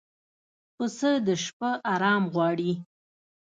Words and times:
پسه 0.75 1.11
د 1.27 1.29
شپه 1.43 1.69
آرام 1.93 2.23
غواړي. 2.33 2.71